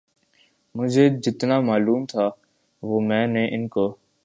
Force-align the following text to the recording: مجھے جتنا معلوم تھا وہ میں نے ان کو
مجھے 0.75 1.07
جتنا 1.23 1.59
معلوم 1.59 2.05
تھا 2.05 2.29
وہ 2.83 2.99
میں 3.01 3.25
نے 3.27 3.47
ان 3.55 3.67
کو 3.67 3.85